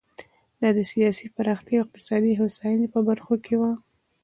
دا 0.61 0.69
د 0.77 0.79
سیاسي 0.91 1.25
پراختیا 1.35 1.77
او 1.79 1.83
اقتصادي 1.85 2.31
هوساینې 2.41 2.87
په 2.93 2.99
برخو 3.07 3.35
کې 3.45 3.55
و. 3.59 3.63